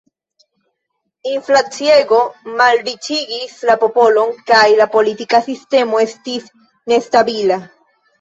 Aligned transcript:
Inflaciego 1.31 2.21
malriĉigis 2.61 3.53
la 3.71 3.75
popolon 3.83 4.31
kaj 4.47 4.63
la 4.79 4.87
politika 4.95 5.43
sistemo 5.49 6.01
estis 6.05 6.49
nestabila. 6.95 7.59